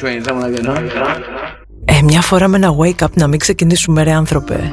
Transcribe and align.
train? 0.00 0.18
Something 0.24 0.42
like 0.42 0.62
that. 0.62 0.66
Huh? 0.66 1.38
Ε, 1.84 2.02
μια 2.02 2.20
φορά 2.20 2.48
με 2.48 2.56
ένα 2.56 2.74
wake 2.78 3.04
up 3.04 3.12
να 3.14 3.26
μην 3.26 3.38
ξεκινήσουμε 3.38 4.02
ρε 4.02 4.12
άνθρωπε. 4.12 4.72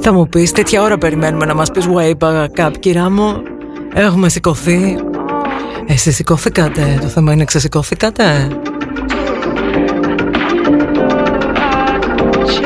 Θα 0.00 0.12
μου 0.12 0.28
πεις 0.28 0.52
τέτοια 0.52 0.82
ώρα 0.82 0.98
περιμένουμε 0.98 1.44
να 1.44 1.54
μας 1.54 1.70
πεις 1.70 1.88
wake 1.94 2.66
up 2.66 2.70
κυρά 2.80 3.10
μου. 3.10 3.42
Έχουμε 3.94 4.28
σηκωθεί. 4.28 4.96
Εσείς 5.86 6.14
σηκωθήκατε. 6.14 6.98
Το 7.00 7.06
θέμα 7.06 7.32
είναι 7.32 7.44
ξεσηκωθήκατε. 7.44 8.48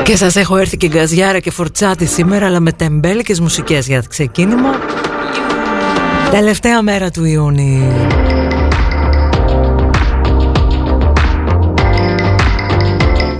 Και 0.03 0.15
σας 0.15 0.35
έχω 0.35 0.57
έρθει 0.57 0.77
και 0.77 0.87
γκαζιάρα 0.87 1.39
και 1.39 1.51
φορτσάτη 1.51 2.05
σήμερα 2.05 2.45
αλλά 2.45 2.59
με 2.59 2.71
τεμπέλικες 2.71 3.39
μουσικές 3.39 3.87
για 3.87 4.03
ξεκίνημα. 4.09 4.71
Τελευταία 6.31 6.81
μέρα 6.81 7.11
του 7.11 7.25
Ιούνιου. 7.25 8.20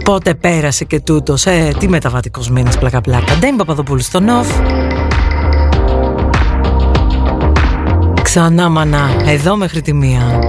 Πότε 0.03 0.33
πέρασε 0.33 0.85
και 0.85 0.99
τούτος, 0.99 1.45
ε, 1.45 1.73
τι 1.79 1.87
μεταβατικός 1.87 2.49
μήνας 2.49 2.77
πλάκα 2.77 3.01
πλάκα. 3.01 3.35
Ντέμι 3.39 3.57
Παπαδοπούλου 3.57 4.01
στο 4.01 4.19
Νοφ. 4.19 4.47
Ξανά 8.21 8.69
μανά, 8.69 9.09
εδώ 9.25 9.55
μέχρι 9.55 9.81
τη 9.81 9.93
μία. 9.93 10.39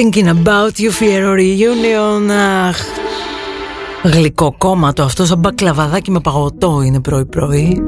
Thinking 0.00 0.28
about 0.28 0.78
you, 0.78 0.90
Fiero 0.90 1.32
Reunion. 1.34 2.30
Αχ, 2.68 2.78
γλυκό 4.02 4.54
κόμματο 4.58 5.02
αυτό, 5.02 5.24
σαν 5.24 5.38
μπακλαβαδάκι 5.38 6.10
με 6.10 6.20
παγωτό 6.20 6.82
είναι 6.84 7.00
πρωί-πρωί. 7.00 7.82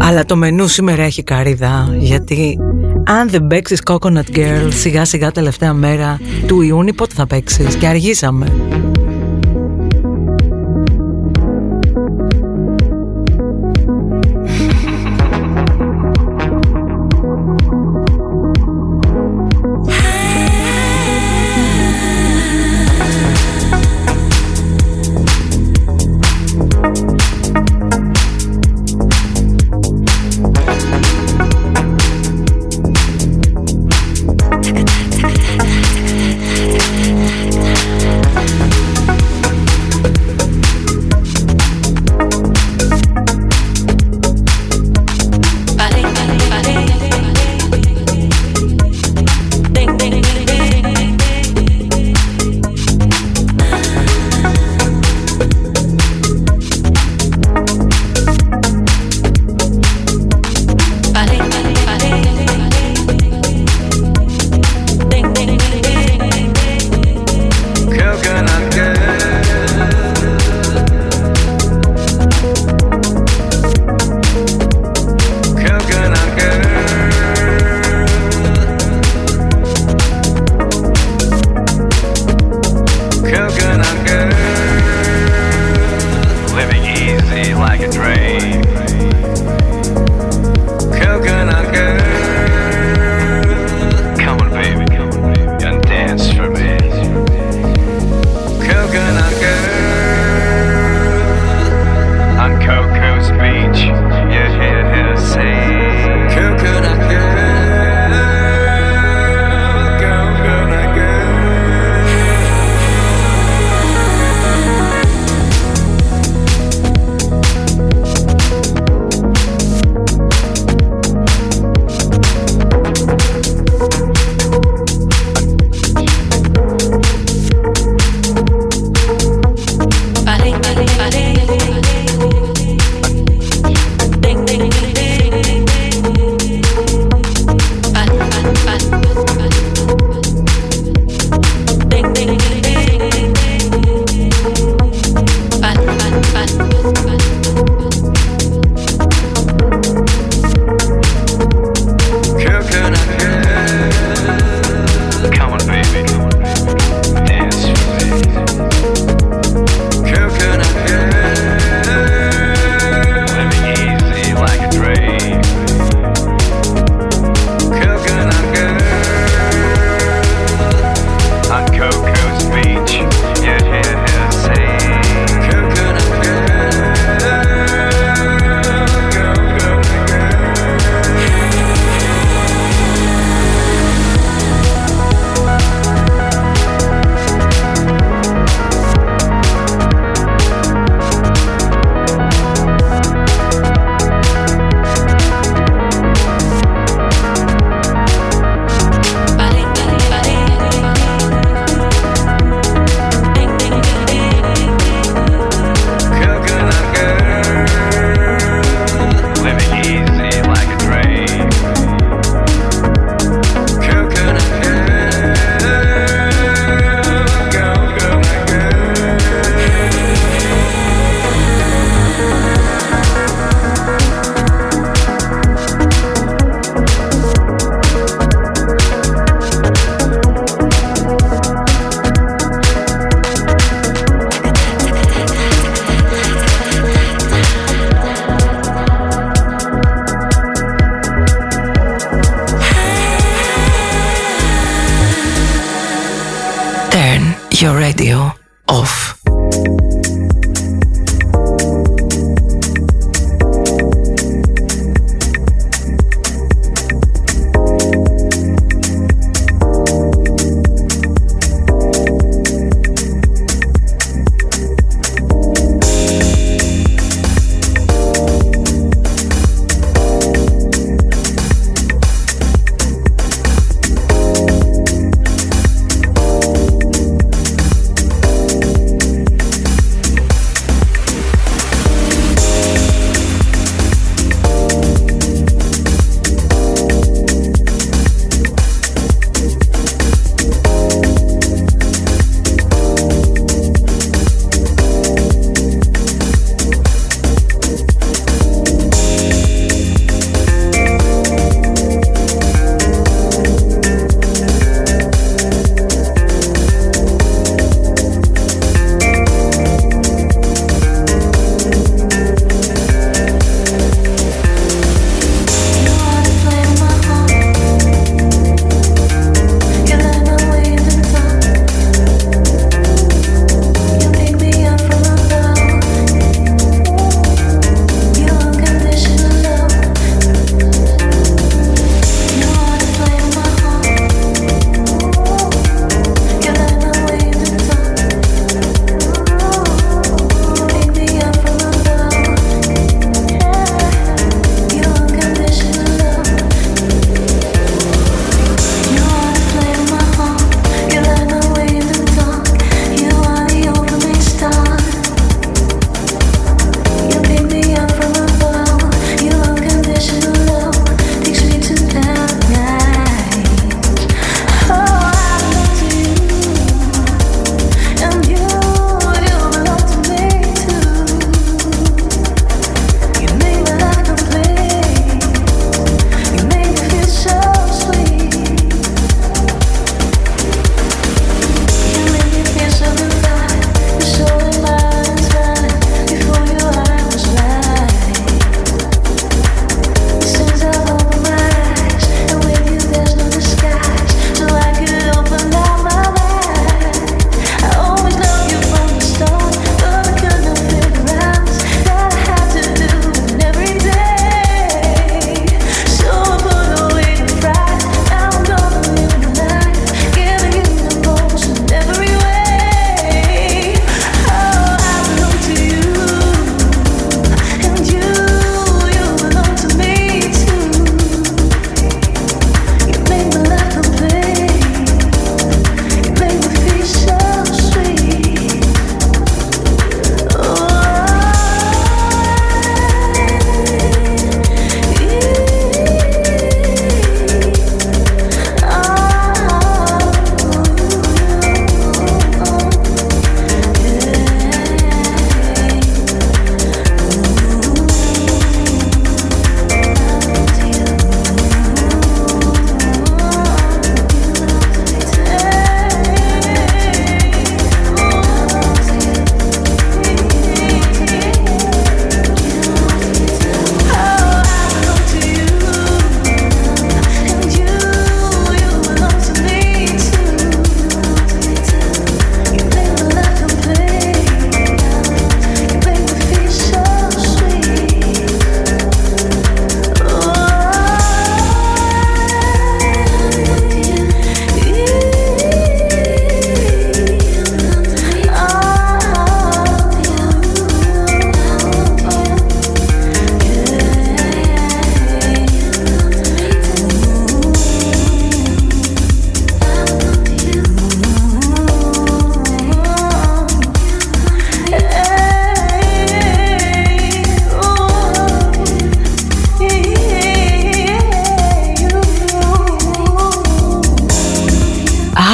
Αλλά 0.00 0.24
το 0.24 0.36
μενού 0.36 0.66
σήμερα 0.66 1.02
έχει 1.02 1.22
καρύδα, 1.22 1.94
γιατί 1.98 2.58
αν 3.04 3.28
δεν 3.28 3.46
παίξεις 3.46 3.82
Coconut 3.90 4.36
Girl 4.36 4.68
σιγά 4.68 5.04
σιγά 5.04 5.32
τελευταία 5.32 5.72
μέρα 5.72 6.20
του 6.46 6.60
Ιούνιου, 6.60 6.94
πότε 6.96 7.14
θα 7.14 7.26
παίξεις 7.26 7.74
και 7.74 7.86
αργήσαμε. 7.86 8.46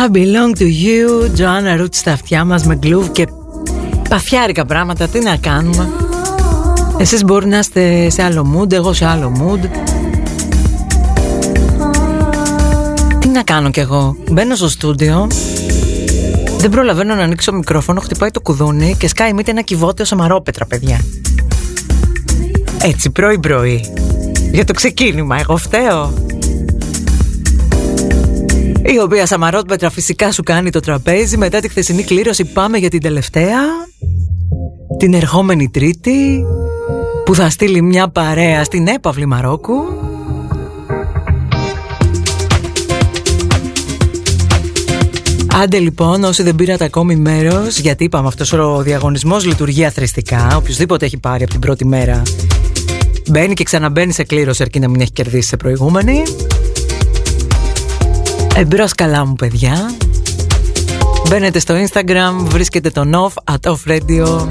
I 0.08 0.10
belong 0.10 0.54
to 0.58 0.64
you. 0.64 1.30
Joanna 1.38 1.80
Root 1.80 1.88
στα 1.90 2.12
αυτιά 2.12 2.44
μας 2.44 2.64
με 2.64 2.74
γκλούβ 2.74 3.10
και 3.10 3.26
παθιάρικα 4.08 4.66
πράγματα. 4.66 5.08
Τι 5.08 5.20
να 5.20 5.36
κάνουμε; 5.36 5.88
Εσείς 6.98 7.24
μπορεί 7.24 7.46
να 7.46 7.58
είστε 7.58 8.10
σε 8.10 8.22
άλλο 8.22 8.56
mood 8.56 8.72
Εγώ 8.72 8.92
σε 8.92 9.06
άλλο 9.06 9.32
mood. 9.40 9.68
Τι 13.18 13.28
να 13.28 13.42
κάνω 13.42 13.70
κι 13.70 13.80
εγώ; 13.80 14.16
Μπαίνω 14.30 14.54
στο 14.54 14.68
στούντιο 14.68 15.26
Δεν 16.58 16.70
προλαβαίνω 16.70 17.14
να 17.14 17.22
ανοίξω 17.22 17.52
μικρόφωνο 17.52 18.00
Χτυπάει 18.00 18.30
το 18.30 18.40
κουδούνι 18.40 18.94
και 18.98 19.08
σκάει 19.08 19.32
μήτε 19.32 19.50
ένα 19.50 19.62
κυβότιο 19.62 20.04
σαμαρόπετρα 20.04 20.66
παιδιά. 20.66 21.00
Έτσι 22.82 23.10
πρωί 23.10 23.38
πρωί 23.38 23.84
Για 24.52 24.64
το 24.64 24.72
ξεκίνημα 24.72 25.36
εγώ 25.40 25.56
φταίω 25.56 26.12
η 28.92 28.98
οποία 28.98 29.26
Σαμαρότπετρα 29.26 29.90
φυσικά 29.90 30.32
σου 30.32 30.42
κάνει 30.42 30.70
το 30.70 30.80
τραπέζι. 30.80 31.36
Μετά 31.36 31.60
τη 31.60 31.68
χθεσινή 31.68 32.02
κλήρωση 32.02 32.44
πάμε 32.44 32.78
για 32.78 32.88
την 32.88 33.00
τελευταία. 33.00 33.58
Την 34.98 35.14
ερχόμενη 35.14 35.68
τρίτη 35.68 36.44
Που 37.24 37.34
θα 37.34 37.50
στείλει 37.50 37.82
μια 37.82 38.08
παρέα 38.08 38.64
στην 38.64 38.86
έπαυλη 38.86 39.26
Μαρόκου. 39.26 39.74
Άντε 45.62 45.78
λοιπόν 45.78 46.24
όσοι 46.24 46.42
δεν 46.42 46.54
πήρατε 46.54 46.84
ακόμη 46.84 47.16
μέρος 47.16 47.78
Γιατί 47.78 48.04
είπαμε 48.04 48.28
αυτός 48.28 48.52
ο 48.52 48.82
διαγωνισμός 48.82 49.44
λειτουργεί 49.44 49.84
αθρηστικά 49.84 50.56
Οποιοςδήποτε 50.56 51.04
έχει 51.04 51.18
πάρει 51.18 51.42
από 51.42 51.52
την 51.52 51.60
πρώτη 51.60 51.84
μέρα 51.84 52.22
Μπαίνει 53.30 53.54
και 53.54 53.64
ξαναμπαίνει 53.64 54.12
σε 54.12 54.24
κλήρωση 54.24 54.62
αρκεί 54.62 54.78
να 54.80 54.88
μην 54.88 55.00
έχει 55.00 55.12
κερδίσει 55.12 55.48
σε 55.48 55.56
προηγούμενη 55.56 56.22
Εμπρός 58.60 58.92
καλά 58.92 59.26
μου 59.26 59.34
παιδιά. 59.34 59.94
Μπαίνετε 61.28 61.58
στο 61.58 61.74
Instagram, 61.74 62.32
βρίσκετε 62.44 62.90
τον 62.90 63.12
off 63.14 63.54
at 63.54 63.70
off 63.70 63.76
radio. 63.86 64.46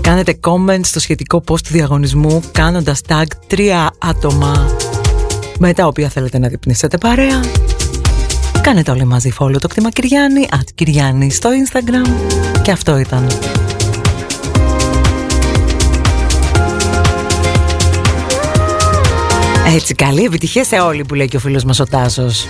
Κάνετε 0.00 0.38
comment 0.42 0.80
στο 0.82 1.00
σχετικό 1.00 1.42
post 1.46 1.60
του 1.60 1.72
διαγωνισμού 1.72 2.42
Κάνοντας 2.52 3.00
tag 3.08 3.24
τρία 3.46 3.90
άτομα 3.98 4.70
Με 5.58 5.72
τα 5.72 5.86
οποία 5.86 6.08
θέλετε 6.08 6.38
να 6.38 6.48
διπνήσετε 6.48 6.98
παρέα. 6.98 7.40
Κάνετε 8.60 8.90
όλοι 8.90 9.04
μαζί 9.04 9.32
follow 9.38 9.60
το 9.60 9.68
κτήμα 9.68 9.90
Κυριάννη 9.90 10.48
At 10.52 10.68
Κυριάννη 10.74 11.30
στο 11.30 11.50
Instagram. 11.50 12.08
Και 12.62 12.70
αυτό 12.70 12.98
ήταν. 12.98 13.26
Έτσι 19.74 19.94
καλή 19.94 20.24
επιτυχία 20.24 20.64
σε 20.64 20.76
όλοι 20.76 21.04
που 21.04 21.14
λέει 21.14 21.28
και 21.28 21.36
ο 21.36 21.40
φίλος 21.40 21.64
μας 21.64 21.80
ο 21.80 21.84
Τάσος 21.84 22.46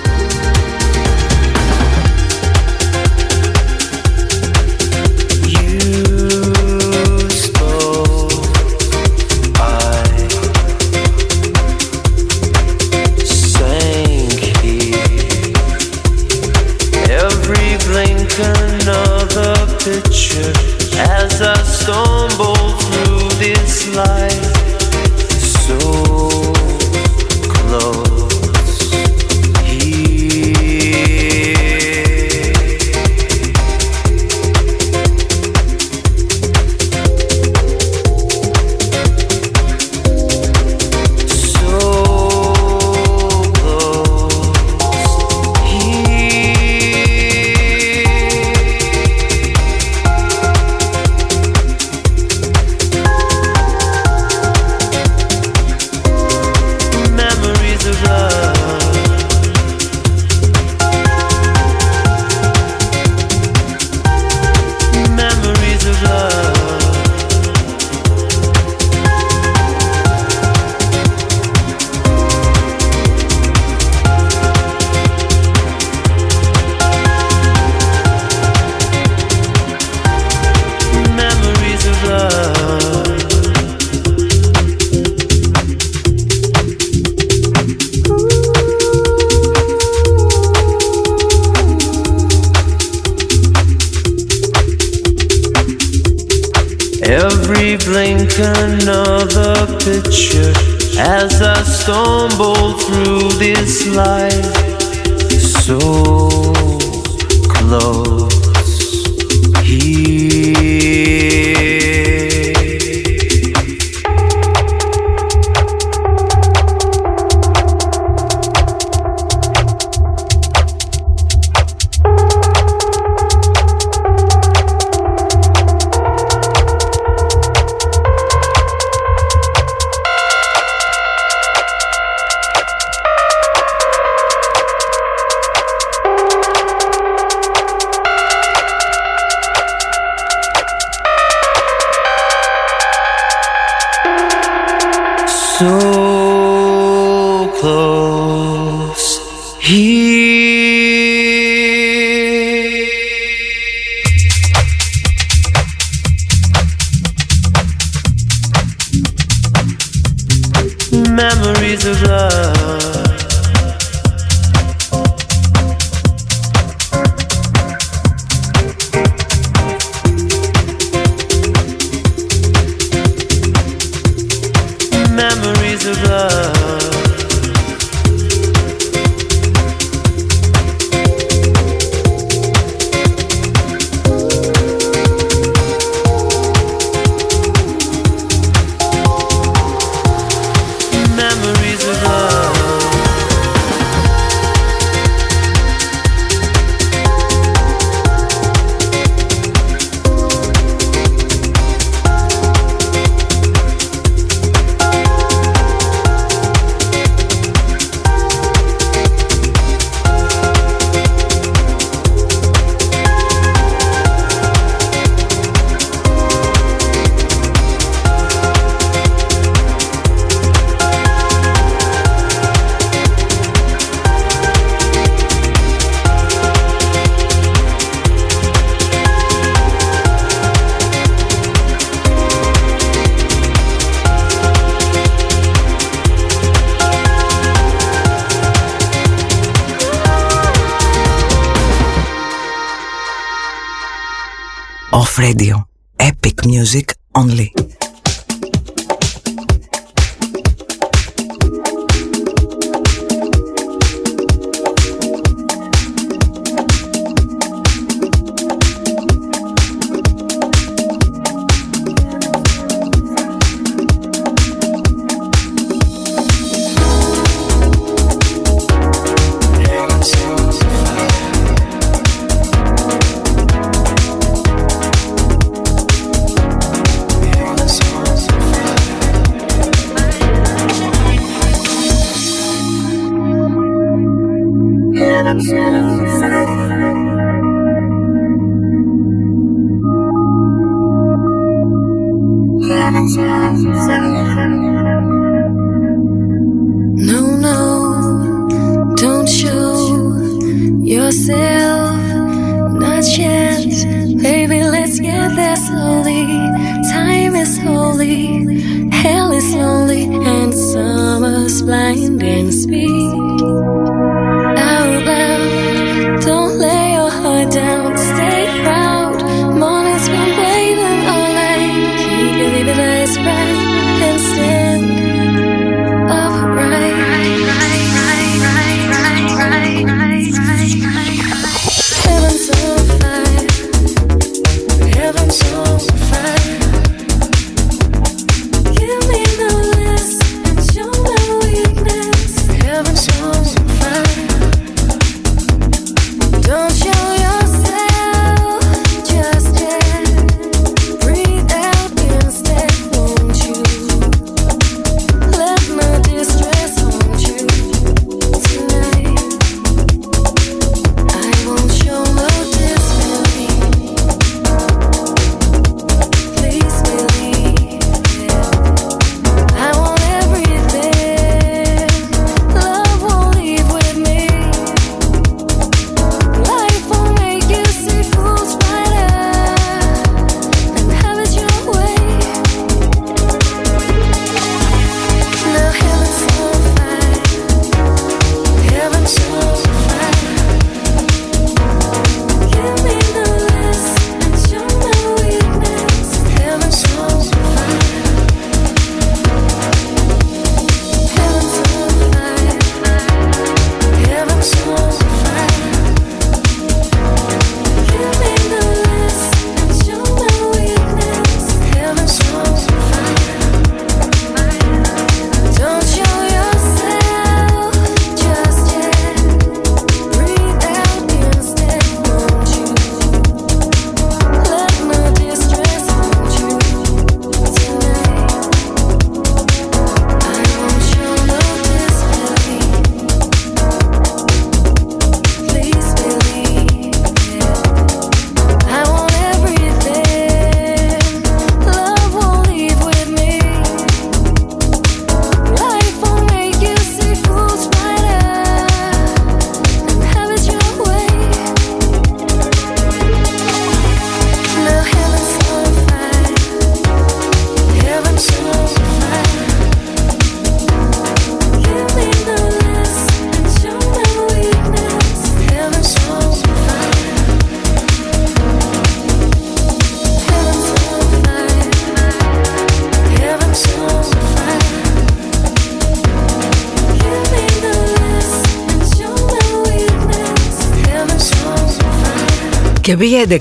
11.30 483.32 483.38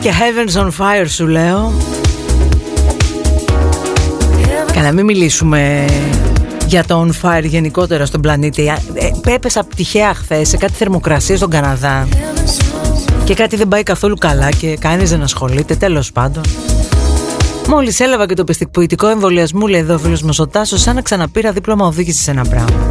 και 0.00 0.10
Heavens 0.10 0.60
on 0.60 0.66
Fire 0.66 1.06
σου 1.08 1.26
λέω. 1.26 1.72
Καλά 4.72 4.92
μην 4.92 5.04
μιλήσουμε 5.04 5.84
για 6.66 6.84
το 6.84 7.06
on 7.06 7.26
fire 7.26 7.44
γενικότερα 7.44 8.06
στον 8.06 8.20
πλανήτη. 8.20 8.72
Ε, 8.94 9.32
Έπεσα 9.32 9.66
τυχαία 9.76 10.14
χθες 10.14 10.48
σε 10.48 10.56
κάτι 10.56 10.72
θερμοκρασία 10.72 11.36
στον 11.36 11.50
Καναδά. 11.50 12.08
Και 13.24 13.34
κάτι 13.34 13.56
δεν 13.56 13.68
πάει 13.68 13.82
καθόλου 13.82 14.16
καλά 14.16 14.50
και 14.50 14.76
κανείς 14.76 15.10
δεν 15.10 15.22
ασχολείται 15.22 15.74
τέλος 15.74 16.12
πάντων. 16.12 16.42
Μόλις 17.68 18.00
έλαβα 18.00 18.26
και 18.26 18.34
το 18.34 18.44
πιστικοποιητικό 18.44 19.08
εμβολιασμού 19.08 19.66
λέει 19.66 19.80
εδώ 19.80 19.94
ο 19.94 19.98
φίλος 19.98 20.22
μας 20.22 20.38
ο 20.38 20.46
Τάσος 20.46 20.80
Σαν 20.80 20.94
να 20.94 21.02
ξαναπήρα 21.02 21.52
δίπλωμα 21.52 21.86
οδήγησης 21.86 22.22
σε 22.22 22.30
ένα 22.30 22.44
πράγμα 22.44 22.83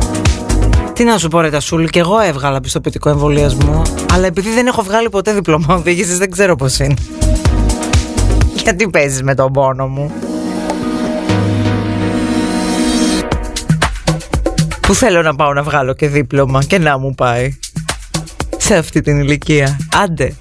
τι 0.93 1.03
να 1.03 1.17
σου 1.17 1.27
πω 1.27 1.41
ρε 1.41 1.49
Τασούλη, 1.49 1.89
και 1.89 1.99
εγώ 1.99 2.19
έβγαλα 2.19 2.61
πιστοποιητικό 2.61 3.09
εμβολιασμό, 3.09 3.81
αλλά 4.11 4.25
επειδή 4.25 4.49
δεν 4.53 4.67
έχω 4.67 4.81
βγάλει 4.83 5.09
ποτέ 5.09 5.33
διπλώμα 5.33 5.75
οδήγησης 5.75 6.17
δεν 6.17 6.31
ξέρω 6.31 6.55
πώς 6.55 6.79
είναι. 6.79 6.93
Γιατί 8.63 8.89
παίζεις 8.89 9.23
με 9.23 9.35
τον 9.35 9.51
πόνο 9.51 9.87
μου; 9.87 10.11
Που 14.81 14.93
θέλω 14.93 15.21
να 15.21 15.35
πάω 15.35 15.53
να 15.53 15.63
βγάλω 15.63 15.93
και 15.93 16.07
δίπλωμα 16.07 16.63
και 16.63 16.79
να 16.79 16.97
μου 16.97 17.13
πάει. 17.15 17.57
Σε 18.57 18.75
αυτή 18.75 19.01
την 19.01 19.19
ηλικία; 19.19 19.77
Άντε. 20.03 20.33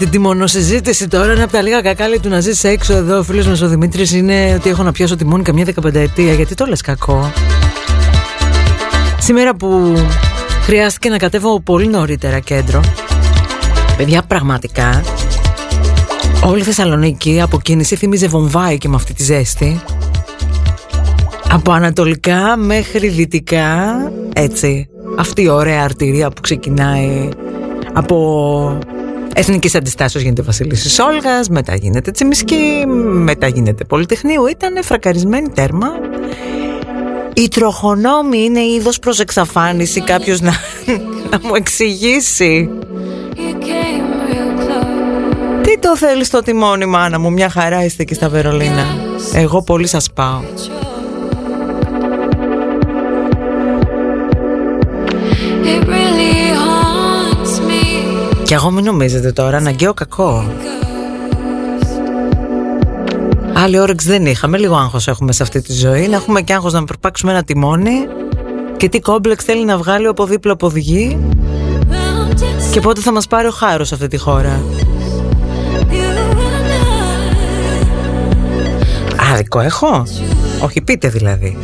Την 0.00 0.10
τιμονοσυζήτηση 0.10 1.08
τώρα. 1.08 1.32
Ένα 1.32 1.42
από 1.42 1.52
τα 1.52 1.62
λίγα 1.62 1.80
κακάλια 1.80 2.20
του 2.20 2.28
να 2.28 2.40
ζήσει 2.40 2.68
έξω 2.68 2.92
εδώ. 2.92 3.18
Ο 3.18 3.22
φίλος 3.22 3.46
μας 3.46 3.60
ο 3.60 3.68
Δημήτρης 3.68 4.12
είναι 4.12 4.54
ότι 4.58 4.68
έχω 4.68 4.82
να 4.82 4.92
πιάσω 4.92 5.16
τιμόνι 5.16 5.42
καμιά 5.42 5.64
δεκαπενταετία. 5.64 6.32
Γιατί 6.32 6.54
το 6.54 6.66
λες 6.66 6.80
κακό. 6.80 7.32
Σήμερα 9.18 9.54
που 9.54 9.94
χρειάστηκε 10.62 11.08
να 11.08 11.16
κατέβω 11.16 11.60
πολύ 11.60 11.86
νωρίτερα 11.86 12.38
κέντρο. 12.38 12.80
Παιδιά, 13.96 14.22
πραγματικά 14.22 15.02
όλη 16.44 16.60
η 16.60 16.64
Θεσσαλονίκη 16.64 17.40
από 17.40 17.60
κίνηση 17.60 17.96
θύμιζε 17.96 18.26
βομβάι 18.26 18.78
και 18.78 18.88
με 18.88 18.96
αυτή 18.96 19.14
τη 19.14 19.22
ζέστη. 19.22 19.80
Από 21.50 21.72
ανατολικά 21.72 22.56
μέχρι 22.56 23.08
δυτικά, 23.08 23.94
έτσι. 24.32 24.88
Αυτή 25.18 25.42
η 25.42 25.48
ωραία 25.48 25.82
αρτηρία 25.82 26.30
που 26.30 26.40
ξεκινάει 26.40 27.28
από 27.92 28.78
Εθνικής 29.34 29.74
Αντιστάσεως 29.74 30.24
γίνεται 30.24 30.42
Βασιλίση 30.42 31.02
Όλγας, 31.02 31.48
μετά 31.48 31.74
γίνεται 31.74 32.10
Τσιμισκή, 32.10 32.84
μετά 33.12 33.46
γίνεται 33.46 33.84
Πολυτεχνείου. 33.84 34.46
Ήταν 34.46 34.82
φρακαρισμένη 34.82 35.48
τέρμα. 35.48 35.88
Η 37.34 37.48
τροχονόμη 37.48 38.38
είναι 38.38 38.60
είδος 38.60 38.98
προς 38.98 39.18
εξαφάνιση 39.18 40.00
κάποιος 40.00 40.40
να, 40.40 40.52
να 41.30 41.38
μου 41.42 41.54
εξηγήσει 41.54 42.70
Τι 45.62 45.78
το 45.78 45.96
θέλεις 45.96 46.30
το 46.30 46.40
τιμόνι 46.40 46.86
μάνα 46.86 47.18
μου 47.18 47.32
Μια 47.32 47.50
χαρά 47.50 47.84
είστε 47.84 48.02
εκεί 48.02 48.14
στα 48.14 48.28
Βερολίνα 48.28 48.84
Εγώ 49.34 49.62
πολύ 49.62 49.86
σας 49.86 50.10
πάω 50.14 50.40
Και 58.50 58.56
εγώ 58.56 58.70
μην 58.70 58.84
νομίζετε 58.84 59.32
τώρα, 59.32 59.56
αναγκαίο 59.56 59.94
κακό. 59.94 60.52
Άλλη 63.54 63.78
όρεξη 63.78 64.08
δεν 64.08 64.26
είχαμε, 64.26 64.58
λίγο 64.58 64.76
άγχος 64.76 65.08
έχουμε 65.08 65.32
σε 65.32 65.42
αυτή 65.42 65.62
τη 65.62 65.72
ζωή. 65.72 66.08
Να 66.08 66.16
έχουμε 66.16 66.40
και 66.40 66.52
άγχος 66.52 66.72
να 66.72 66.84
προπάξουμε 66.84 67.32
ένα 67.32 67.42
τιμόνι. 67.42 67.92
Και 68.76 68.88
τι 68.88 69.00
κόμπλεξ 69.00 69.44
θέλει 69.44 69.64
να 69.64 69.76
βγάλει 69.76 70.06
από 70.06 70.24
δίπλα 70.26 70.52
από 70.52 70.66
οδηγή. 70.66 71.18
Και 72.70 72.80
πότε 72.80 73.00
θα 73.00 73.12
μας 73.12 73.26
πάρει 73.26 73.46
ο 73.46 73.50
χάρος 73.50 73.88
σε 73.88 73.94
αυτή 73.94 74.06
τη 74.06 74.16
χώρα. 74.16 74.62
Άδικο 79.32 79.60
έχω. 79.60 80.06
Όχι 80.64 80.80
πείτε 80.80 81.08
δηλαδή. 81.08 81.56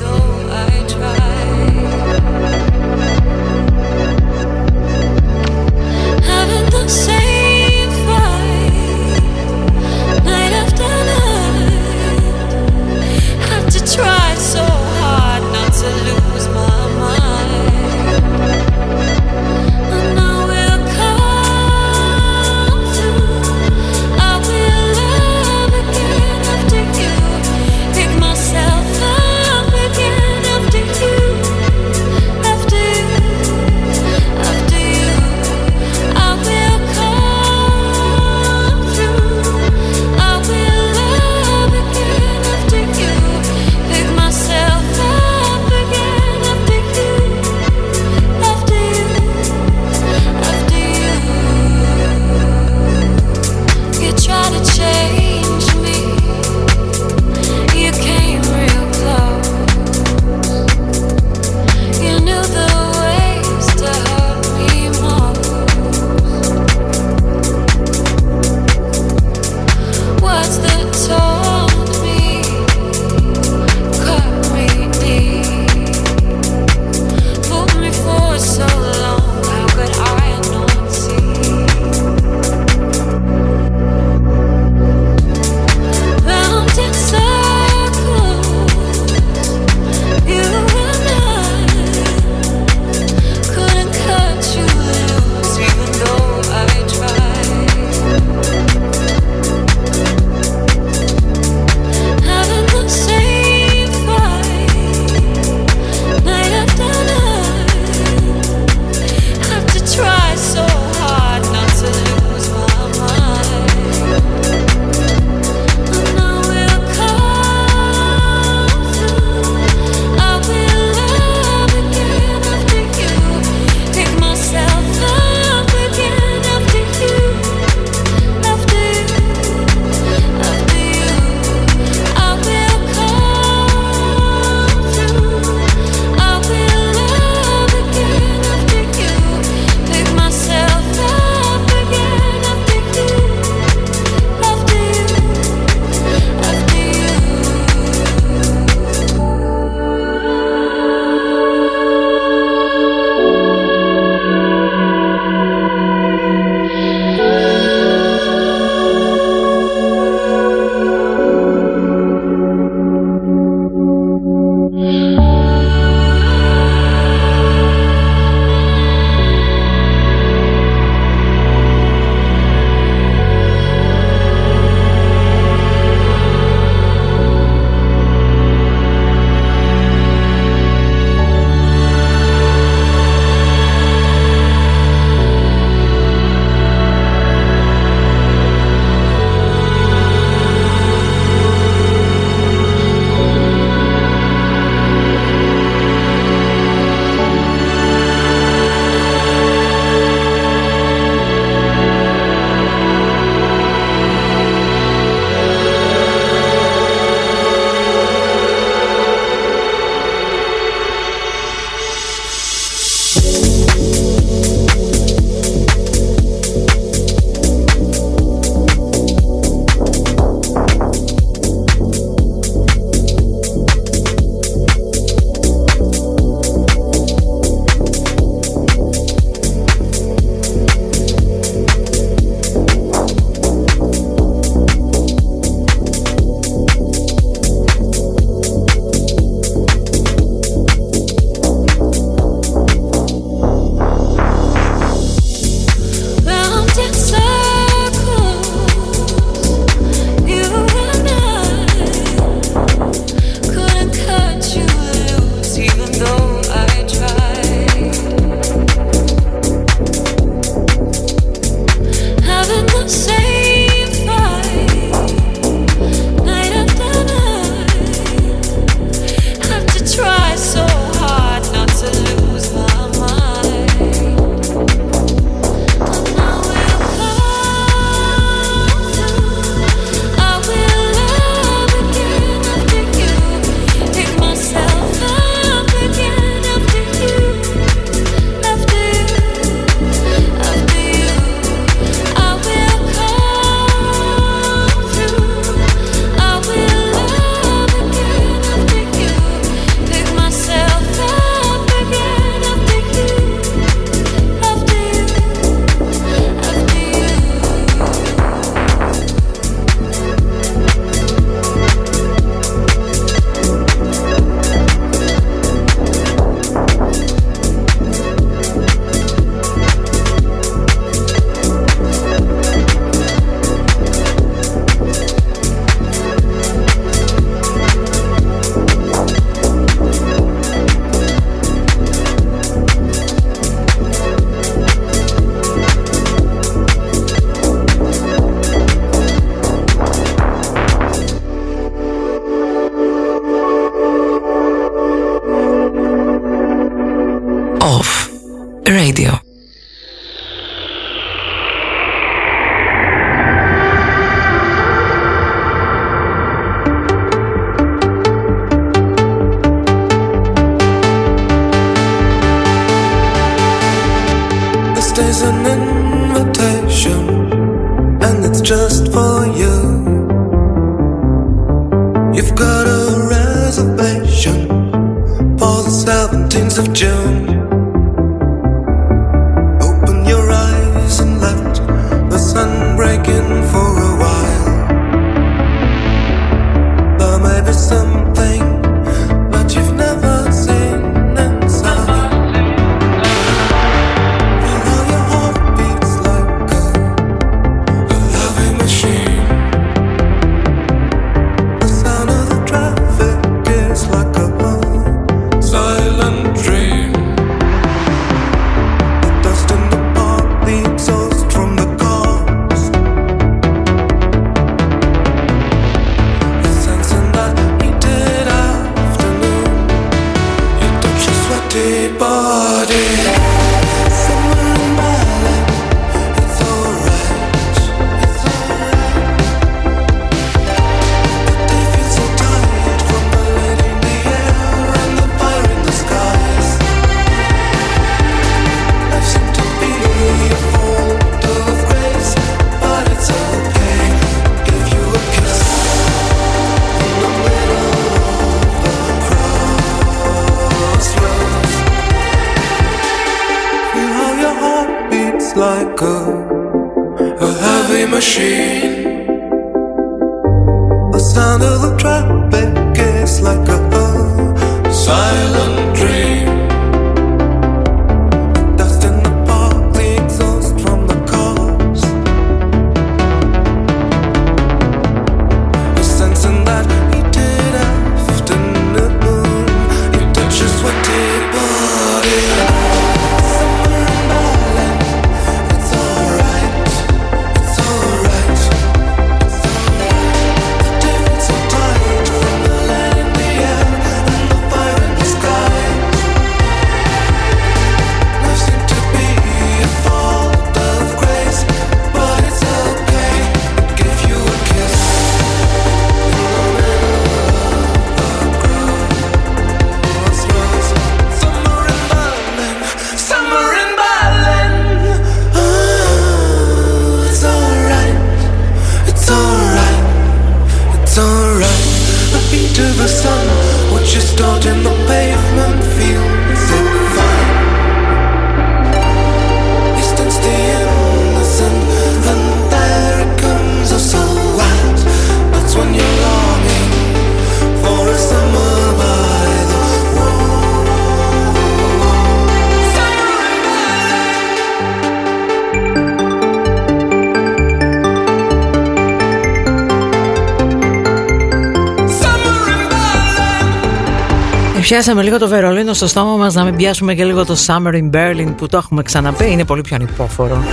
Πιάσαμε 554.69 555.03
λίγο 555.03 555.19
το 555.19 555.29
Βερολίνο 555.29 555.73
στο 555.73 555.87
στόμα 555.87 556.17
μας 556.17 556.35
να 556.35 556.45
μην 556.45 556.57
πιάσουμε 556.57 556.95
και 556.95 557.05
λίγο 557.05 557.25
το 557.25 557.37
Summer 557.47 557.73
in 557.73 557.91
Berlin 557.91 558.35
που 558.37 558.47
το 558.47 558.57
έχουμε 558.57 558.83
ξαναπεί. 558.83 559.31
Είναι 559.31 559.45
πολύ 559.45 559.61
πιο 559.61 559.77
ανυπόφορο 559.77 560.45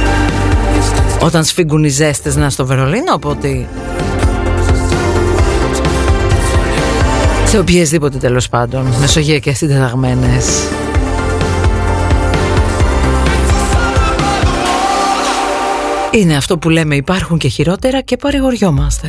όταν 1.22 1.44
σφίγγουν 1.44 1.84
οι 1.84 1.90
ζέστες 1.90 2.36
να 2.36 2.50
στο 2.50 2.66
Βερολίνο 2.66 3.14
οπότε 3.14 3.68
σε 7.46 7.60
οποιασδήποτε 7.60 8.18
τέλος 8.18 8.50
πάντων 8.50 8.86
μεσογειακές 9.00 9.58
συντεταγμένες. 9.58 10.64
Είναι 16.12 16.36
αυτό 16.36 16.58
που 16.58 16.70
λέμε 16.70 16.96
υπάρχουν 16.96 17.38
και 17.38 17.48
χειρότερα 17.48 18.02
και 18.02 18.18
παρηγοριόμαστε 18.18 19.08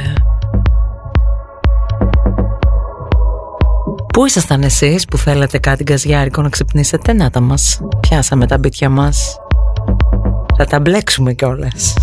Πού 4.15 4.27
ήσασταν 4.27 4.63
εσείς 4.63 5.05
που 5.05 5.19
θέλατε 5.19 5.59
κάτι 5.59 5.83
γκαζιάρικο 5.83 6.43
να 6.43 6.49
ξυπνήσετε; 6.49 7.13
Να 7.13 7.31
τα 7.31 7.41
μας 7.41 7.81
Πιάσαμε 8.01 8.47
τα 8.47 8.59
μπίτια 8.59 8.89
μας. 8.89 9.37
Θα 10.57 10.65
τα 10.65 10.81
μπλέξουμε 10.81 11.33
κιόλας 11.33 11.95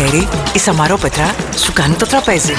καλοκαίρι 0.00 0.28
η 0.54 0.58
Σαμαρόπετρα 0.58 1.34
σου 1.56 1.72
κάνει 1.72 1.94
το 1.94 2.06
τραπέζι. 2.06 2.52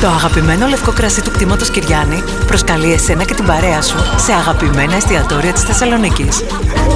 Το 0.00 0.06
αγαπημένο 0.06 0.66
λευκό 0.66 0.92
κρασί 0.92 1.22
του 1.22 1.30
κτήματος 1.30 1.70
Κυριάννη 1.70 2.22
προσκαλεί 2.46 2.92
εσένα 2.92 3.24
και 3.24 3.34
την 3.34 3.44
παρέα 3.44 3.82
σου 3.82 3.96
σε 4.16 4.32
αγαπημένα 4.32 4.94
εστιατόρια 4.96 5.52
της 5.52 5.62
Θεσσαλονίκης. 5.62 6.44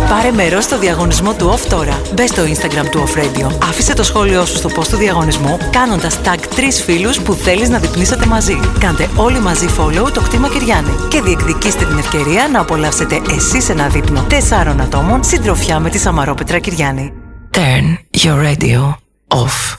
Πάρε 0.08 0.30
μέρος 0.30 0.64
στο 0.64 0.78
διαγωνισμό 0.78 1.34
του 1.34 1.52
OFF 1.52 1.66
τώρα. 1.68 2.00
Μπε 2.14 2.26
στο 2.26 2.42
Instagram 2.42 2.88
του 2.90 3.04
Off 3.06 3.18
Radio. 3.18 3.52
Άφησε 3.62 3.94
το 3.94 4.02
σχόλιο 4.02 4.44
σου 4.44 4.56
στο 4.56 4.68
post 4.76 4.86
του 4.90 4.96
διαγωνισμού 4.96 5.58
κάνοντας 5.70 6.18
tag 6.24 6.38
τρεις 6.54 6.82
φίλους 6.82 7.20
που 7.20 7.32
θέλεις 7.32 7.68
να 7.68 7.78
διπνίσετε 7.78 8.26
μαζί. 8.26 8.60
Κάντε 8.78 9.08
όλοι 9.16 9.40
μαζί 9.40 9.66
follow 9.78 10.12
το 10.12 10.20
κτήμα 10.20 10.48
Κυριάννη 10.48 10.92
και 11.08 11.20
διεκδικήστε 11.20 11.84
την 11.84 11.98
ευκαιρία 11.98 12.48
να 12.52 12.60
απολαύσετε 12.60 13.20
εσείς 13.36 13.68
ένα 13.68 13.88
δείπνο 13.88 14.24
τεσσάρων 14.28 14.80
ατόμων 14.80 15.24
συντροφιά 15.24 15.78
με 15.80 15.90
τη 15.90 15.98
Σαμαρόπετρα 15.98 16.58
Κυριάννη. 16.58 17.12
Turn 17.52 17.96
your 18.24 18.36
radio 18.48 19.07
off. 19.30 19.77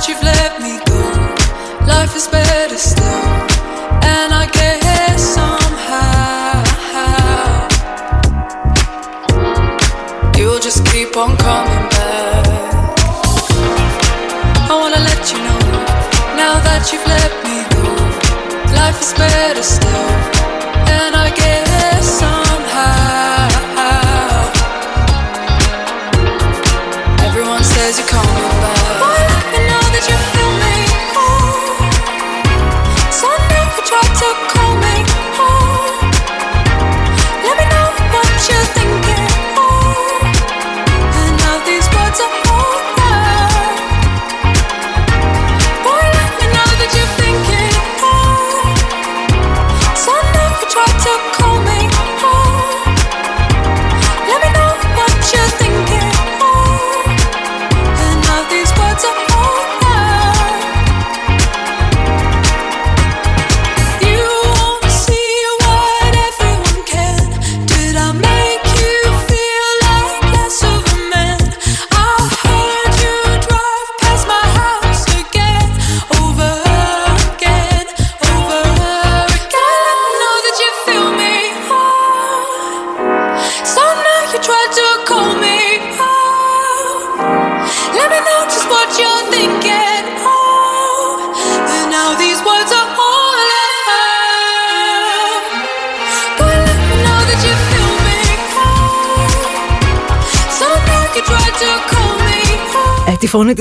te 0.00 0.14
voulais 0.14 0.39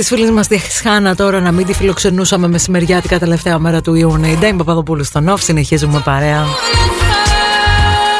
τη 0.10 0.16
φωνή 0.16 0.28
της 0.28 0.32
φίλης 0.32 0.32
μας 0.32 0.47
τη 0.47 0.89
Χάνα 0.89 1.16
τώρα 1.16 1.39
να 1.39 1.51
μην 1.51 1.66
τη 1.66 1.74
φιλοξενούσαμε 1.74 2.47
μεσημεριάτικα 2.47 3.20
τελευταία 3.20 3.60
μέρα 3.60 3.82
του 3.82 3.95
Ιούνιου. 3.95 4.32
Είμαι 4.32 4.57
Παπαδοπούλου 4.57 5.03
στον 5.03 5.28
Όφ, 5.28 5.43
συνεχίζουμε 5.43 6.01
παρέα. 6.05 6.45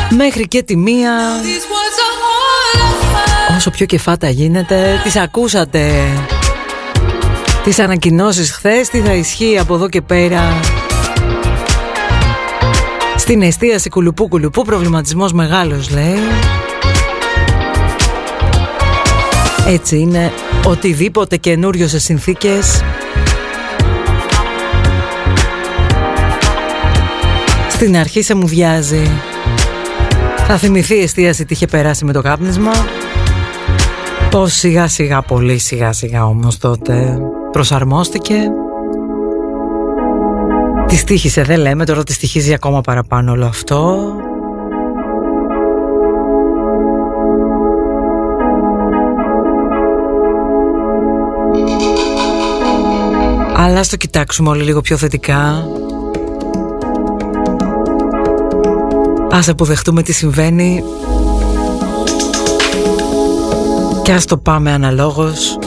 Μέχρι 0.10 0.48
και 0.48 0.64
τη 0.64 0.78
μία. 0.78 1.12
Όσο 3.56 3.70
πιο 3.70 3.86
κεφάτα 3.86 4.30
γίνεται 4.30 5.02
Τις 5.04 5.16
ακούσατε. 5.16 5.92
Τις 7.64 7.80
ανακοινώσεις 7.80 8.52
χθες 8.52 8.90
Τι 8.90 9.00
θα 9.00 9.14
ισχύει 9.14 9.58
από 9.60 9.76
εδώ 9.76 9.90
και 9.90 10.02
πέρα. 10.02 10.60
Στην 13.18 13.42
εστίαση 13.42 13.90
κουλουπού 13.90 14.28
κουλουπού 14.28 14.64
Προβληματισμός 14.64 15.34
μεγάλος 15.34 15.90
λέει. 15.90 16.20
Έτσι 19.68 19.98
είναι 19.98 20.32
οτιδήποτε 20.66 21.38
καινούριο 21.38 21.88
σε 21.88 22.00
συνθήκες. 22.00 22.84
Στην 27.70 27.98
αρχή 27.98 28.22
σε 28.22 28.36
μου 28.36 28.48
βιάζει. 28.48 29.12
Θα 30.48 30.58
θυμηθεί 30.58 30.96
η 30.96 31.02
εστίαση 31.02 31.46
τι 31.46 31.54
είχε 31.54 31.68
περάσει 31.68 32.06
με 32.06 32.14
το 32.14 32.22
κάπνισμα. 32.22 32.72
Πως 34.32 34.54
σιγά 34.54 34.88
σιγά 34.88 35.22
πολύ 35.22 35.58
σιγά 35.58 35.92
σιγά 35.92 36.26
όμως 36.26 36.58
τότε 36.58 37.18
προσαρμόστηκε. 37.52 38.36
Τη 40.88 40.96
στήχησε 40.96 41.42
δεν 41.42 41.60
λέμε 41.60 41.86
τώρα 41.86 42.04
τη 42.04 42.14
στοιχίζει 42.14 42.54
ακόμα 42.54 42.82
παραπάνω 42.82 43.32
όλο 43.32 43.46
αυτό 43.46 43.98
Αλλά 53.62 53.80
ας 53.80 53.90
το 53.90 53.96
κοιτάξουμε 53.96 54.50
όλοι 54.50 54.64
λίγο 54.64 54.82
πιο 54.82 54.98
θετικά. 54.98 55.68
Ας 59.32 59.50
αποδεχτούμε 59.50 60.04
τι 60.04 60.14
συμβαίνει. 60.14 60.84
Και 64.04 64.12
ας 64.14 64.26
το 64.26 64.38
πάμε 64.38 64.72
αναλόγως 64.72 65.60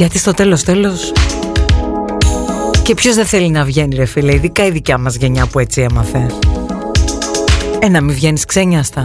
Γιατί 0.00 0.18
στο 0.18 0.32
τέλος 0.32 0.62
τέλος. 0.62 1.12
Και 2.82 2.94
ποιος 2.94 3.14
δεν 3.14 3.26
θέλει 3.26 3.50
να 3.50 3.64
βγαίνει 3.64 3.94
ρε 3.94 4.04
φίλε 4.04 4.34
Ειδικά 4.34 4.66
η 4.66 4.70
δικιά 4.70 4.98
μας 4.98 5.16
γενιά 5.16 5.46
που 5.46 5.58
έτσι 5.58 5.80
έμαθε. 5.80 6.26
Ε 7.78 7.88
να 7.88 8.00
μην 8.00 8.14
βγαίνεις 8.14 8.44
ξένιαστα 8.44 9.02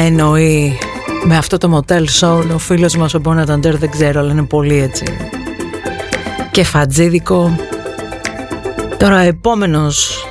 εννοεί 0.00 0.78
με 1.24 1.36
αυτό 1.36 1.58
το 1.58 1.76
motel 1.76 2.04
show 2.20 2.44
ο 2.54 2.58
φίλος 2.58 2.96
μας 2.96 3.14
ο 3.14 3.18
Μπόναταντέρ 3.18 3.76
δεν 3.76 3.90
ξέρω 3.90 4.20
αλλά 4.20 4.32
είναι 4.32 4.42
πολύ 4.42 4.80
έτσι 4.80 5.04
και 6.50 6.64
φατζίδικο 6.64 7.56
τώρα 8.98 9.18
επόμενος 9.18 10.24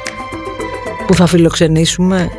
που 1.08 1.16
θα 1.16 1.26
φιλοξενήσουμε. 1.26 2.30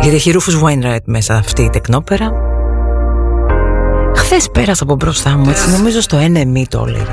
Γιατί 0.00 0.16
έχει 0.16 0.30
Ρούφους 0.30 0.60
Wainwright 0.62 1.04
μέσα 1.04 1.34
αυτή 1.34 1.62
η 1.62 1.70
τεκνόπερα. 1.70 2.32
Χθες 4.16 4.50
πέρασα 4.50 4.82
από 4.82 4.94
μπροστά 4.94 5.30
μου 5.36 5.50
έτσι 5.50 5.70
νομίζω 5.70 6.00
στο 6.00 6.18
NME 6.18 6.62
το 6.68 6.84
έλεγε 6.88 7.04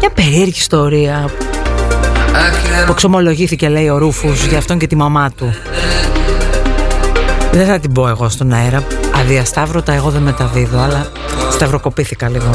μια 0.00 0.10
περίεργη 0.14 0.58
ιστορία 0.58 1.30
που 2.86 2.92
εξομολογήθηκε 2.92 3.68
λέει 3.68 3.88
ο 3.88 3.98
Ρούφους 3.98 4.46
για 4.46 4.58
αυτόν 4.58 4.78
και 4.78 4.86
τη 4.86 4.96
μαμά 4.96 5.30
του. 5.30 5.54
Δεν 7.52 7.66
θα 7.66 7.78
την 7.78 7.92
πω 7.92 8.08
εγώ 8.08 8.28
στον 8.28 8.52
αέρα. 8.52 8.86
Αδιασταύρωτα 9.20 9.92
εγώ 9.92 10.10
δεν 10.10 10.22
μεταδίδω 10.22 10.78
Αλλά 10.78 11.06
σταυροκοπήθηκα 11.50 12.28
λίγο 12.28 12.50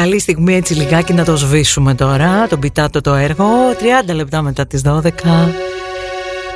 καλή 0.00 0.18
στιγμή 0.18 0.54
έτσι 0.54 0.74
λιγάκι 0.74 1.12
να 1.12 1.24
το 1.24 1.36
σβήσουμε 1.36 1.94
τώρα. 1.94 2.46
Τον 2.48 2.58
πιτάτο 2.58 3.00
το 3.00 3.14
έργο 3.14 3.44
30 4.10 4.14
λεπτά 4.14 4.42
μετά 4.42 4.66
τις 4.66 4.82
12 4.84 5.00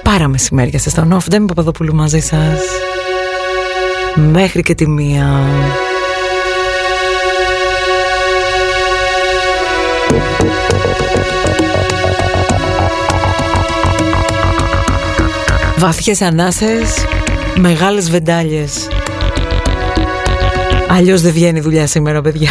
Πάρα 0.02 0.28
μεσημέρια 0.28 0.78
σε 0.78 0.90
στον 0.90 1.12
off. 1.12 1.26
Δεν 1.26 1.38
είμαι 1.38 1.46
Παπαδοπούλου 1.46 1.94
μαζί 1.94 2.20
σας. 2.20 2.60
Μέχρι 4.14 4.62
και 4.62 4.74
τη 4.74 4.88
μία. 4.88 5.40
Βαθιές 15.76 16.22
ανάσες 16.22 17.04
Μεγάλες 17.58 18.10
βεντάλιες. 18.10 18.88
Αλλιώς 20.88 21.20
δεν 21.20 21.32
βγαίνει 21.32 21.60
δουλειά 21.60 21.86
σήμερα 21.86 22.20
παιδιά 22.20 22.50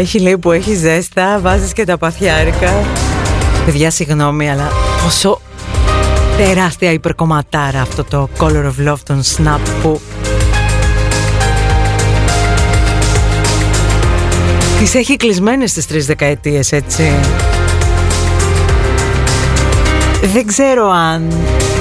Έχει 0.00 0.20
λέει 0.20 0.38
που 0.38 0.52
έχει 0.52 0.74
ζέστα, 0.74 1.38
βάζεις 1.40 1.72
και 1.72 1.84
τα 1.84 1.98
παθιάρικα. 1.98 2.72
Παιδιά, 3.64 3.90
συγγνώμη, 3.90 4.50
αλλά 4.50 4.68
πόσο 5.02 5.40
τεράστια 6.36 6.92
υπερκομματάρα 6.92 7.80
αυτό 7.80 8.04
το 8.04 8.28
Color 8.38 8.64
of 8.64 8.88
Love 8.88 8.98
των 9.04 9.22
Snap 9.22 9.58
που 9.82 10.00
Τις 14.78 14.94
έχει 14.94 15.16
κλεισμένες 15.16 15.70
στις 15.70 15.86
τρεις 15.86 16.06
δεκαετίες 16.06 16.72
έτσι 16.72 17.12
Δεν 20.32 20.46
ξέρω 20.46 20.90
αν 20.90 21.32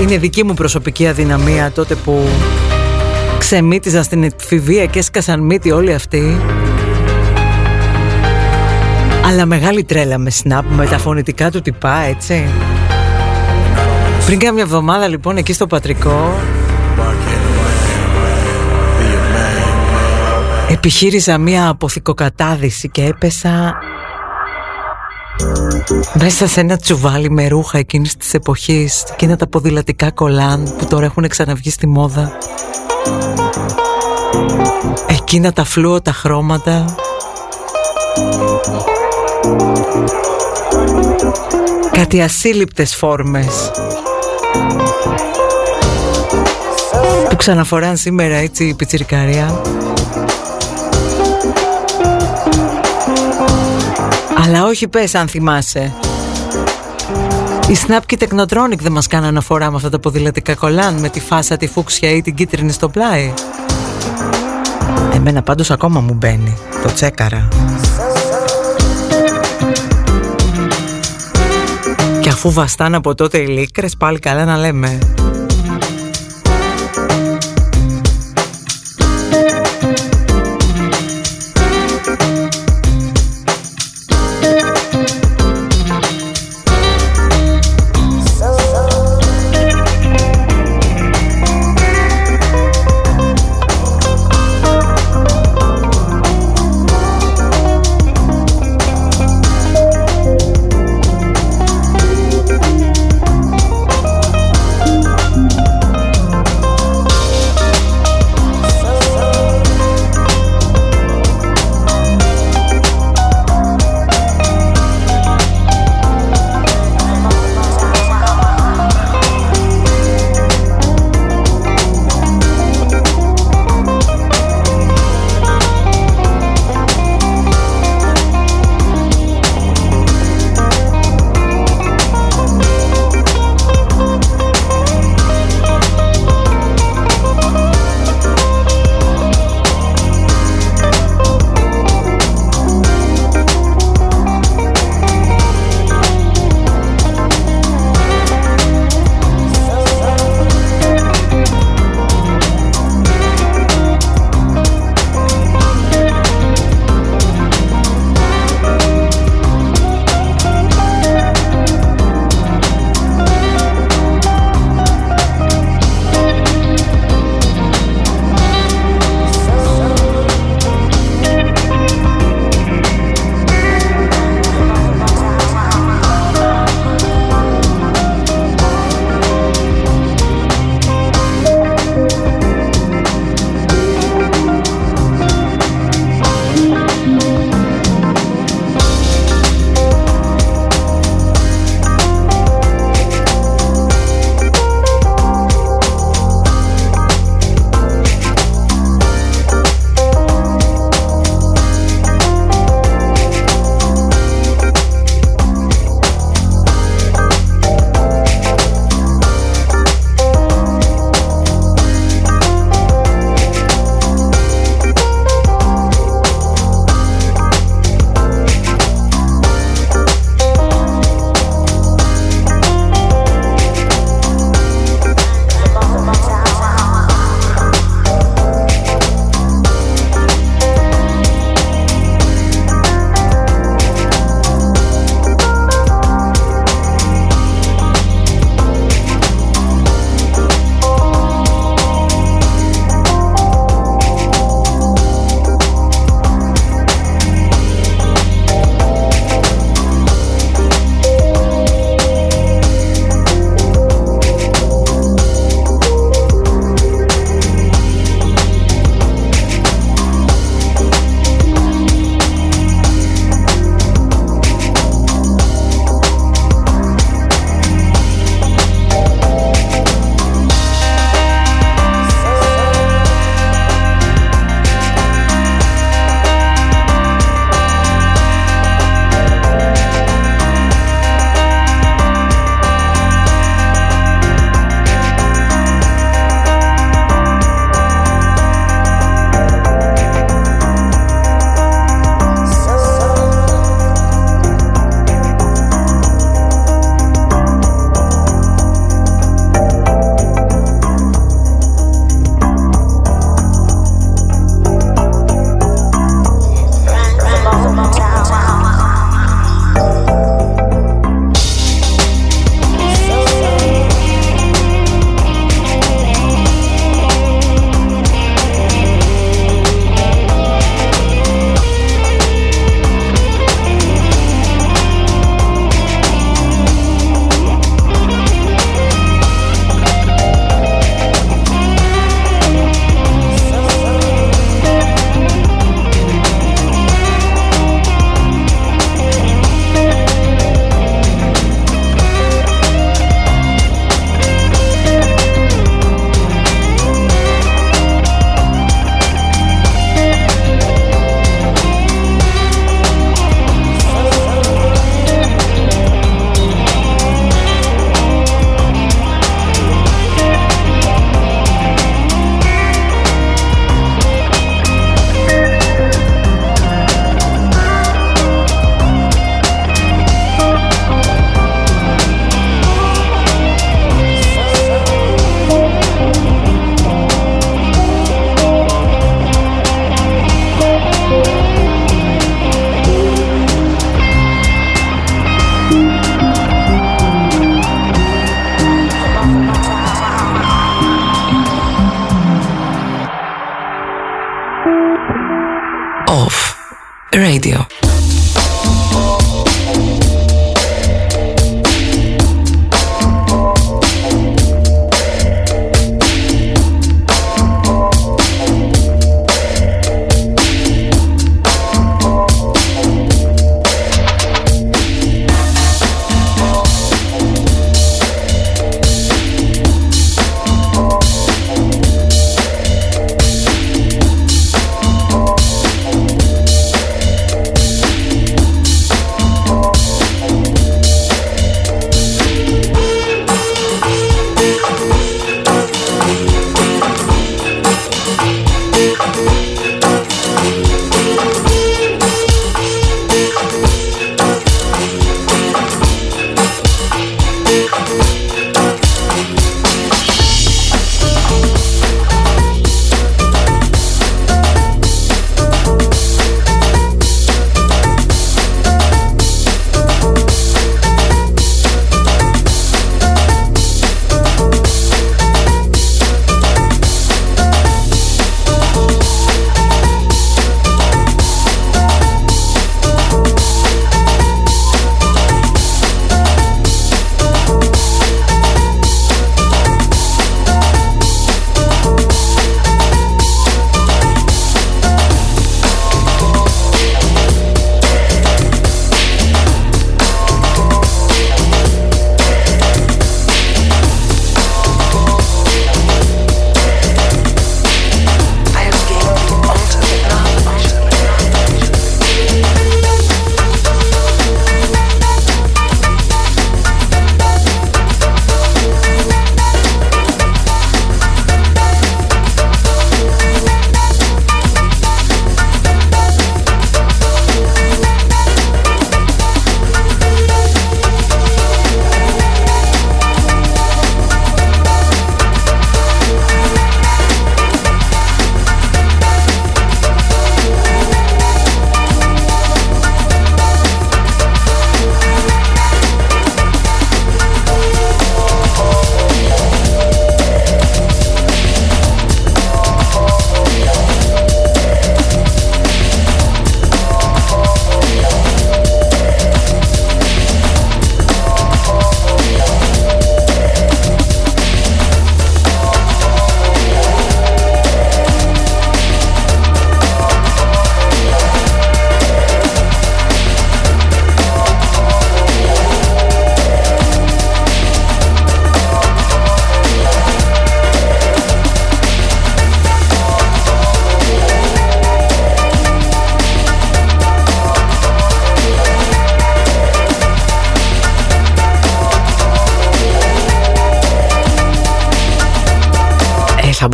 είναι 0.02 0.18
δική 0.18 0.44
μου 0.44 0.54
προσωπική 0.54 1.08
αδυναμία 1.08 1.72
τότε 1.72 1.96
που 1.96 2.28
ξεμύτιζαν 3.38 4.04
στην 4.04 4.24
εφηβεία 4.24 4.86
και 4.86 5.00
έσκασαν 5.00 5.40
μύτη 5.40 5.72
όλοι 5.72 5.94
αυτοί 5.94 6.38
αλλά 9.30 9.46
μεγάλη 9.46 9.84
τρέλα 9.84 10.18
με 10.18 10.32
Snap 10.44 10.62
με 10.70 10.86
τα 10.86 10.98
φωνητικά 10.98 11.52
του 11.52 11.62
τυπά 11.62 11.98
έτσι. 11.98 12.48
Πριν 14.26 14.40
κάμια 14.40 14.64
εβδομάδα 14.64 15.08
λοιπόν 15.08 15.38
εκεί 15.38 15.54
στο 15.54 15.68
Πατρικό 15.68 16.40
Επιχείρησα 20.70 21.38
μία 21.38 21.68
αποθηκοκατάδυση 21.68 22.90
και 22.90 23.04
έπεσα 23.06 23.78
μέσα 26.14 26.48
σε 26.48 26.60
ένα 26.60 26.78
τσουβάλι 26.78 27.30
με 27.30 27.48
ρούχα 27.48 27.78
εκείνης 27.78 28.18
της 28.18 28.34
εποχής 28.34 29.04
Εκείνα 29.12 29.36
τα 29.36 29.48
ποδηλατικά 29.48 30.12
κολάν 30.12 30.76
που 30.78 30.86
τώρα 30.86 31.06
έχουν 31.06 31.28
ξαναβγεί 31.28 31.70
στη 31.70 31.88
μόδα. 31.88 32.38
Εκείνα 35.08 35.54
τα 35.54 35.64
φλούω 35.64 36.02
τα 36.02 36.12
χρώματα 36.12 36.86
Κάτι 41.92 42.22
ασύλληπτες 42.22 42.96
φόρμες 42.96 43.72
Που 47.30 47.36
ξαναφοράν 47.36 47.98
σήμερα 47.98 48.36
έτσι 48.36 48.64
η 48.64 48.74
πιτσιρικαρία 48.74 49.62
Αλλά 54.44 54.66
όχι 54.66 54.88
πες 54.88 55.16
αν 55.16 55.28
θυμάσαι 55.28 55.94
η 57.70 57.78
Snap 57.88 58.00
και 58.06 58.16
η 58.16 58.18
Technotronic 58.22 58.78
δεν 58.80 58.92
μας 58.92 59.08
κάνανε 59.08 59.28
αναφορά 59.30 59.70
με 59.70 59.76
αυτά 59.76 59.90
τα 59.90 60.00
ποδηλατικά 60.00 60.56
κολάν 60.56 60.94
με 60.94 61.10
τη 61.10 61.20
φάσα, 61.20 61.58
τη 61.58 61.68
φούξια 61.68 62.10
ή 62.10 62.22
την 62.22 62.36
κίτρινη 62.36 62.72
στο 62.72 62.90
πλάι. 62.90 63.34
Εμένα 65.14 65.42
πάντως 65.42 65.72
ακόμα 65.72 66.00
μου 66.00 66.14
μπαίνει. 66.14 66.58
Το 66.84 66.94
τσέκαρα. 66.94 67.48
Αφού 72.40 72.52
βαστάνε 72.52 72.96
από 72.96 73.16
τότε 73.16 73.38
οι 73.38 73.48
λίκρες 73.48 73.98
πάλι 73.98 74.20
καλά 74.20 74.46
να 74.46 74.58
λέμε. 74.58 75.00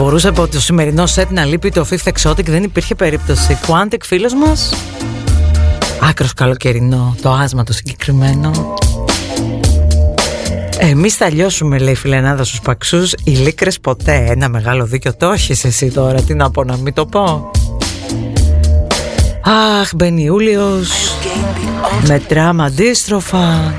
Μπορούσε 0.06 0.28
από 0.28 0.48
το 0.48 0.62
σημερινό 0.62 1.06
σετ 1.06 1.32
να 1.32 1.46
λείπει 1.46 1.72
το 1.72 1.86
Fifth 1.90 2.12
Exotic, 2.12 2.46
δεν 2.46 2.64
υπήρχε 2.64 2.96
περίπτωση. 2.96 3.58
Quantic 3.68 3.98
φίλος 4.04 4.34
μας, 4.34 4.74
άκρος 6.10 6.34
καλοκαιρινό, 6.34 7.16
το 7.22 7.32
άσμα 7.32 7.64
το 7.64 7.74
συγκεκριμένο. 7.74 8.74
Εμείς 10.78 11.16
θα 11.16 11.30
λιώσουμε 11.30 11.78
λέει 11.78 11.96
φιλενάδα 11.96 12.44
στους 12.44 12.60
παξούς. 12.60 13.14
Οι 13.24 13.32
λίκρες 13.32 13.80
ποτέ 13.80 14.26
Ένα 14.30 14.50
μεγάλο 14.50 14.86
δίκιο. 14.86 15.16
Το 15.16 15.30
έχεις 15.30 15.66
εσύ 15.66 15.92
τώρα 15.92 16.22
Τι 16.22 16.34
να 16.34 16.52
πω 16.52 16.64
να 16.64 16.78
μην 16.78 16.94
το 16.94 17.06
πω. 17.06 17.52
Αχ 19.82 19.90
μπαίνει 19.96 20.24
Ιούλιος. 20.24 21.16
Μετράμε 22.08 22.64
αντίστροφα 22.64 23.74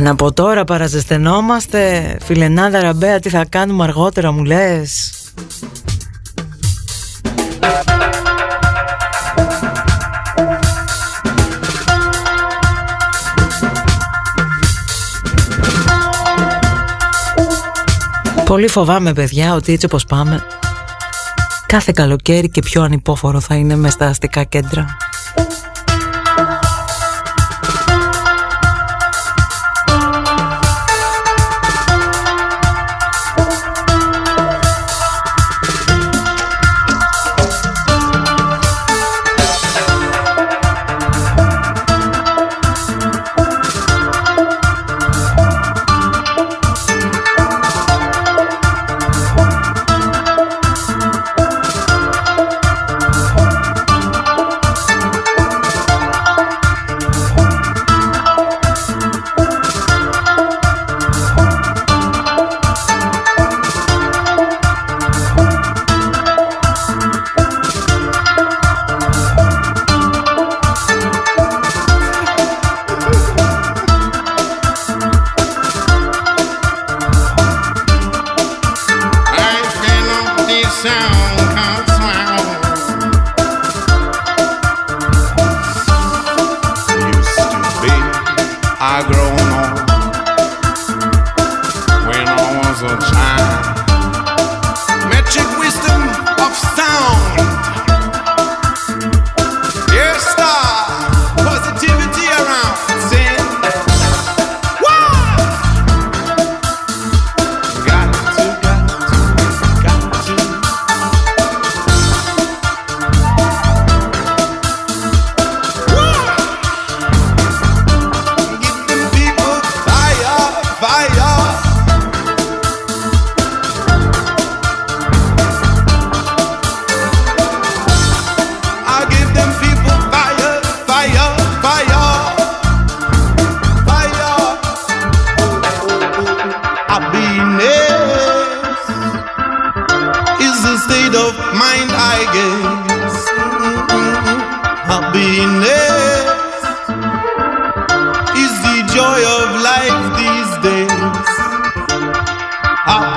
Αν 0.00 0.06
από 0.06 0.32
τώρα 0.32 0.64
παραζεσθενόμαστε 0.64 2.16
Φιλενάδα 2.22 2.80
ραμπέα 2.80 3.18
τι 3.18 3.28
θα 3.28 3.44
κάνουμε 3.48 3.84
αργότερα 3.84 4.32
μου 4.32 4.44
λες; 4.44 5.12
Πολύ 18.44 18.68
φοβάμαι 18.68 19.12
παιδιά 19.12 19.54
ότι 19.54 19.72
έτσι 19.72 19.86
όπως 19.86 20.04
πάμε 20.04 20.42
Κάθε 21.66 21.92
καλοκαίρι 21.94 22.48
και 22.50 22.60
πιο 22.60 22.82
ανυπόφορο 22.82 23.40
θα 23.40 23.54
είναι 23.54 23.76
με 23.76 23.90
στα 23.90 24.06
αστικά 24.06 24.44
κέντρα 24.44 24.96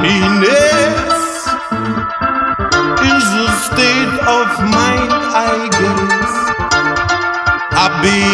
Happiness 0.03 1.47
is 3.07 3.25
a 3.39 3.51
state 3.63 4.15
of 4.27 4.47
mind, 4.59 5.11
I 5.31 5.69
guess. 5.79 6.33
Happiness 7.71 8.32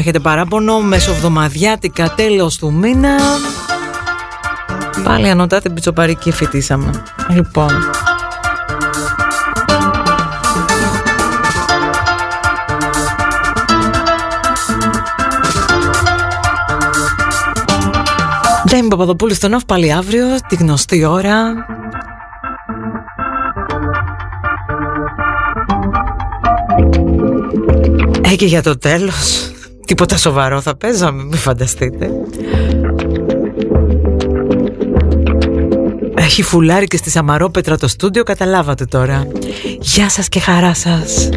έχετε 0.00 0.18
παράπονο 0.18 0.80
μεσοβδομαδιάτικα 0.80 2.14
τέλος 2.14 2.56
του 2.56 2.72
μήνα. 2.72 3.16
Πάλι 5.04 5.28
ανωτά 5.28 5.60
την 5.60 5.74
πιτσοπαρική 5.74 6.30
φοιτήσαμε. 6.30 6.90
Λοιπόν. 7.30 7.70
Ντέμι 18.68 18.88
Παπαδοπούλου 18.88 19.34
στον 19.34 19.50
Νοφ 19.50 19.64
πάλι 19.64 19.92
αύριο, 19.92 20.26
τη 20.48 20.56
γνωστή 20.56 21.04
ώρα. 21.04 21.52
Ε, 28.32 28.36
και 28.36 28.46
για 28.46 28.62
το 28.62 28.78
τέλος, 28.78 29.49
τίποτα 29.90 30.16
σοβαρό 30.16 30.60
θα 30.60 30.76
παίζαμε, 30.76 31.22
μην 31.22 31.38
φανταστείτε. 31.38 32.10
Έχει 36.14 36.42
φουλάρει 36.42 36.86
και 36.86 36.96
στη 36.96 37.10
Σαμαρόπετρα 37.10 37.78
το 37.78 37.88
στούντιο, 37.88 38.22
καταλάβατε 38.22 38.84
τώρα. 38.84 39.26
Γεια 39.80 40.08
σας 40.08 40.28
και 40.28 40.40
χαρά 40.40 40.74
σας. 40.74 41.28